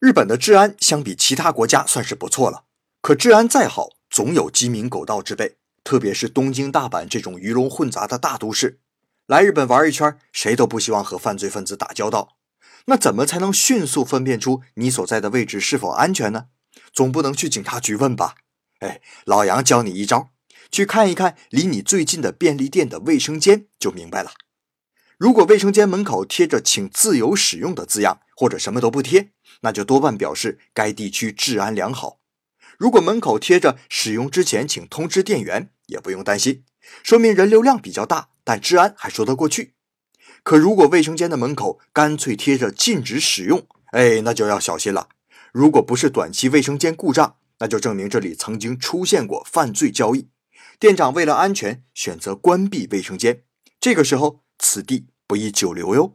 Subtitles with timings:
[0.00, 2.62] 日本的治安相比其他国家算是不错了，
[3.02, 5.56] 可治安再好，总有鸡鸣狗盗之辈。
[5.82, 8.78] 特别是东京、大阪这种鱼龙混杂的大都市，
[9.26, 12.36] 来日本玩一圈，谁都不希望和犯罪分子打交道。
[12.84, 16.46] 那怎么才能迅速分辨出你所在的位置是否安全呢？
[16.92, 18.36] 总不能去警察局问吧？
[18.78, 20.28] 哎，老杨教你一招，
[20.70, 24.30] 去看一看离你最近的便利店的卫生间，就明白了。
[25.16, 32.20] 如果卫生间门口贴着“请自由使用”的字样，或者什么都不贴，那就多半表示该地区治安良好。
[32.76, 36.64] 如果门口贴着“使用之前请通知店员”，也不用担心，
[37.02, 39.74] 说明人流量比较大，但治安还说得过去。
[40.44, 45.08] 可如果卫生间的门口干脆贴着“禁止使用”，哎，那就要小心了。
[45.52, 50.28] 如果不是短期卫生间故障，那就证明这里曾经出现过犯罪交易。
[50.78, 53.42] 店长为了安全选择关闭卫生间，
[53.80, 56.14] 这个时候此地不宜久留哟。